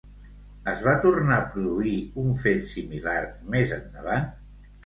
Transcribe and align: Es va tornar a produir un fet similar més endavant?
Es 0.71 0.79
va 0.85 0.95
tornar 1.03 1.37
a 1.41 1.51
produir 1.57 1.93
un 2.23 2.33
fet 2.47 2.67
similar 2.73 3.17
més 3.57 3.79
endavant? 3.81 4.31